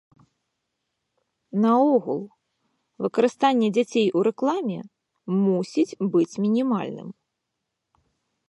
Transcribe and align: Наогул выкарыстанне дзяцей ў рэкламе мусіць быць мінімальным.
Наогул 1.65 2.21
выкарыстанне 3.07 3.67
дзяцей 3.77 4.07
ў 4.17 4.19
рэкламе 4.31 4.79
мусіць 5.43 5.97
быць 6.17 6.39
мінімальным. 6.47 7.09